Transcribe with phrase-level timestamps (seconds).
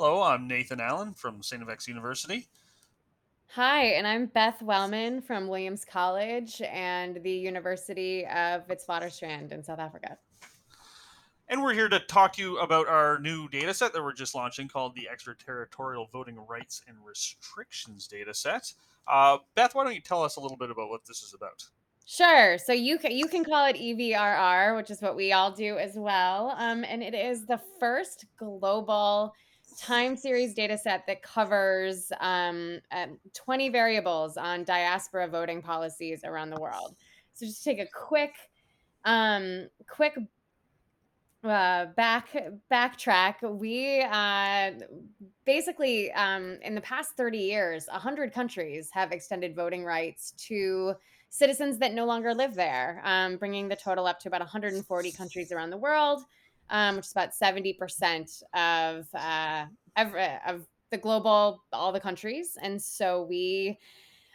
[0.00, 1.60] Hello, I'm Nathan Allen from St.
[1.60, 2.46] FX University.
[3.48, 9.80] Hi, and I'm Beth Wellman from Williams College and the University of Witwatersrand in South
[9.80, 10.16] Africa.
[11.48, 14.36] And we're here to talk to you about our new data set that we're just
[14.36, 18.72] launching called the Extraterritorial Voting Rights and Restrictions data set.
[19.08, 21.64] Uh, Beth, why don't you tell us a little bit about what this is about?
[22.06, 22.56] Sure.
[22.56, 25.96] So you can you can call it EVRR, which is what we all do as
[25.96, 26.54] well.
[26.56, 29.34] Um, and it is the first global
[29.78, 36.50] time series data set that covers um, uh, 20 variables on diaspora voting policies around
[36.50, 36.96] the world.
[37.34, 38.34] So just take a quick
[39.04, 40.18] um, quick
[41.44, 42.36] uh, back
[42.70, 44.72] backtrack we uh,
[45.46, 50.94] basically um, in the past 30 years 100 countries have extended voting rights to
[51.30, 55.52] citizens that no longer live there um, bringing the total up to about 140 countries
[55.52, 56.24] around the world
[56.70, 62.56] um, which is about 70% of uh, every, of the global all the countries.
[62.60, 63.78] And so we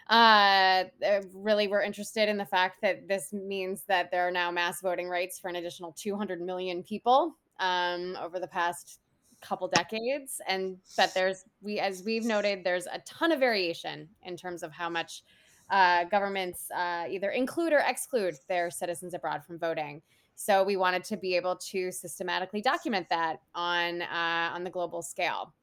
[0.09, 4.51] uh, uh, really were interested in the fact that this means that there are now
[4.51, 8.99] mass voting rights for an additional 200 million people um, over the past
[9.41, 10.41] couple decades.
[10.47, 14.71] And that there's we as we've noted there's a ton of variation in terms of
[14.71, 15.23] how much
[15.69, 20.01] uh, governments uh, either include or exclude their citizens abroad from voting
[20.35, 25.01] so we wanted to be able to systematically document that on uh, on the global
[25.01, 25.53] scale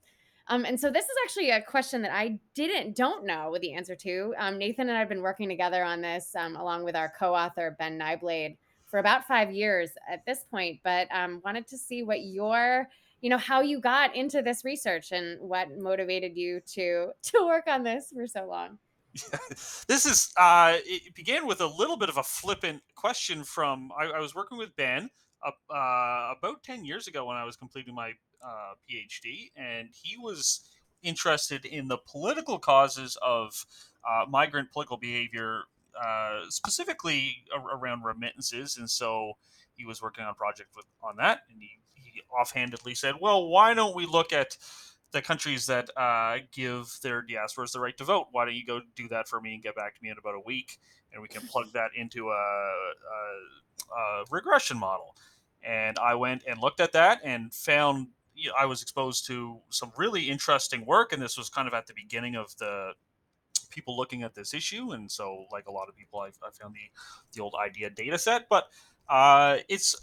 [0.50, 3.94] um, and so this is actually a question that I didn't don't know the answer
[3.94, 4.34] to.
[4.36, 7.76] Um, Nathan and I have been working together on this um, along with our co-author
[7.78, 12.24] Ben Nyblade for about five years at this point, but um, wanted to see what
[12.24, 12.88] your
[13.20, 17.68] you know how you got into this research and what motivated you to to work
[17.68, 18.78] on this for so long.
[19.88, 24.06] this is uh, it began with a little bit of a flippant question from I,
[24.06, 25.10] I was working with Ben
[25.44, 28.12] uh, about 10 years ago when I was completing my
[28.44, 30.60] uh, PhD, and he was
[31.02, 33.64] interested in the political causes of
[34.08, 35.62] uh, migrant political behavior,
[36.00, 38.76] uh, specifically around remittances.
[38.76, 39.34] And so
[39.76, 43.48] he was working on a project with, on that, and he, he offhandedly said, "Well,
[43.48, 44.56] why don't we look at?"
[45.12, 48.28] The countries that uh, give their diasporas the right to vote.
[48.30, 50.34] Why don't you go do that for me and get back to me in about
[50.34, 50.78] a week,
[51.12, 55.16] and we can plug that into a, a, a regression model.
[55.62, 59.58] And I went and looked at that and found you know, I was exposed to
[59.68, 62.92] some really interesting work, and this was kind of at the beginning of the
[63.70, 64.92] people looking at this issue.
[64.92, 66.90] And so, like a lot of people, I, I found the
[67.32, 68.68] the old IDEA data set, but
[69.08, 69.94] uh, it's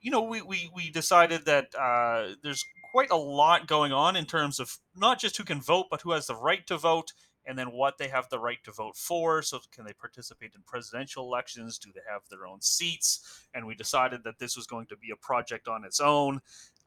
[0.00, 4.26] you know we we, we decided that uh, there's quite a lot going on in
[4.26, 7.12] terms of not just who can vote, but who has the right to vote,
[7.46, 9.42] and then what they have the right to vote for.
[9.42, 11.78] So, can they participate in presidential elections?
[11.78, 13.46] Do they have their own seats?
[13.54, 16.40] And we decided that this was going to be a project on its own.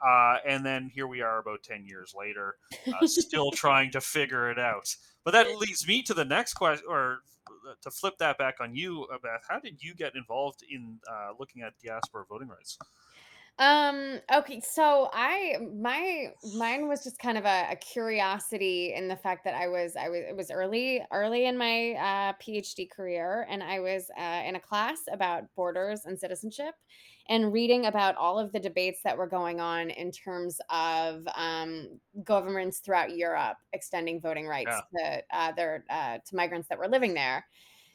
[0.05, 2.55] Uh, and then here we are about 10 years later,
[2.87, 4.95] uh, still trying to figure it out.
[5.23, 7.19] But that leads me to the next question, or
[7.81, 9.45] to flip that back on you, Beth.
[9.47, 12.77] How did you get involved in uh, looking at diaspora voting rights?
[13.61, 19.15] Um, okay, so I my mine was just kind of a, a curiosity in the
[19.15, 23.45] fact that I was I was it was early early in my uh, PhD career,
[23.47, 26.73] and I was uh, in a class about borders and citizenship,
[27.29, 31.99] and reading about all of the debates that were going on in terms of um,
[32.23, 34.85] governments throughout Europe extending voting rights Yeah.
[34.97, 37.45] to uh, their uh, to migrants that were living there.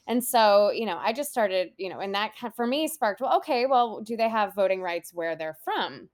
[0.06, 3.36] And so, you know, I just started, you know, and that for me sparked, well,
[3.38, 6.08] okay, well, do they have voting rights where they're from?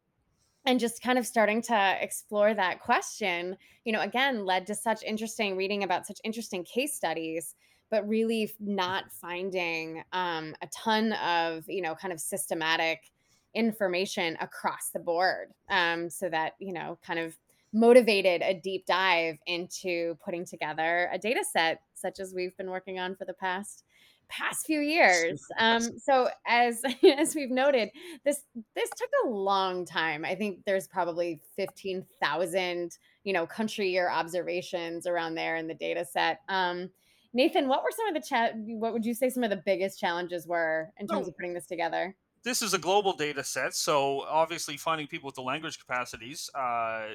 [0.64, 5.03] And just kind of starting to explore that question, you know, again, led to such
[5.03, 7.54] interesting reading about such interesting case studies,
[7.91, 13.10] but really not finding um, a ton of, you know, kind of systematic
[13.54, 15.53] information across the board.
[15.69, 17.36] Um, so that, you know, kind of
[17.72, 22.99] motivated a deep dive into putting together a data set such as we've been working
[22.99, 23.84] on for the past
[24.28, 25.43] past few years.
[25.59, 26.83] Um, so as
[27.19, 27.91] as we've noted,
[28.25, 28.43] this
[28.75, 30.25] this took a long time.
[30.25, 35.75] I think there's probably fifteen thousand you know country year observations around there in the
[35.75, 36.41] data set.
[36.48, 36.91] Um,
[37.34, 39.98] Nathan, what were some of the cha- what would you say some of the biggest
[39.98, 42.15] challenges were in terms So of putting this together?
[42.44, 47.06] This is a global data set, so obviously finding people with the language capacities, uh,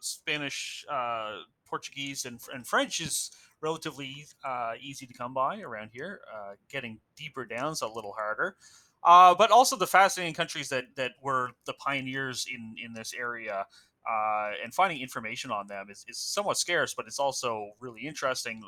[0.00, 3.30] Spanish, uh, Portuguese, and, and French is
[3.60, 6.20] relatively uh, easy to come by around here.
[6.32, 8.56] Uh, getting deeper down is a little harder.
[9.02, 13.66] Uh, but also the fascinating countries that, that were the pioneers in, in this area
[14.08, 18.62] uh, and finding information on them is, is somewhat scarce, but it's also really interesting.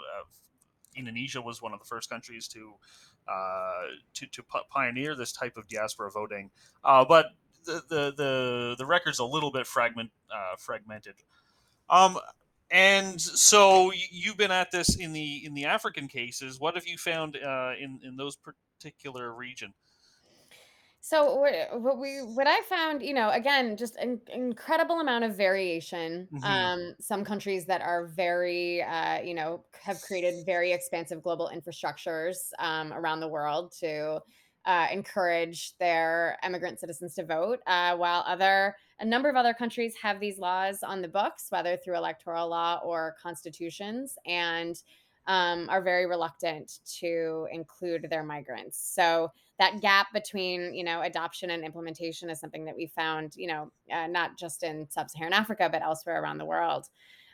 [0.98, 2.74] Indonesia was one of the first countries to
[3.28, 3.82] uh,
[4.14, 6.50] to, to pioneer this type of diaspora voting,
[6.84, 7.26] uh, but
[7.64, 11.14] the, the the the record's a little bit fragment uh, fragmented.
[11.90, 12.18] Um,
[12.70, 16.60] and so you've been at this in the in the African cases.
[16.60, 19.74] What have you found uh, in in those particular region?
[21.00, 25.36] So what, what we what I found, you know, again, just an incredible amount of
[25.36, 26.28] variation.
[26.30, 31.50] hmm Um, some countries that are very, uh, you know, have created very expansive global
[31.54, 34.20] infrastructures um, around the world to
[34.64, 39.94] uh, encourage their immigrant citizens to vote, uh, while other a number of other countries
[40.02, 44.82] have these laws on the books, whether through electoral law or constitutions, and
[45.28, 48.92] um, are very reluctant to include their migrants.
[48.94, 53.46] So that gap between you know adoption and implementation is something that we found you
[53.46, 56.86] know uh, not just in sub-saharan africa but elsewhere around the world